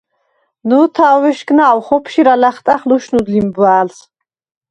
ნო̄თა̄უ̂ 0.69 1.17
უ̂ეშგმა̄უ̂ 1.21 1.83
ხოფშირა 1.85 2.35
ლა̈ხტა̈ხ, 2.41 2.81
ლუშნუდ 2.89 3.27
ლიმბუ̂ა̄̈ლს! 3.33 3.97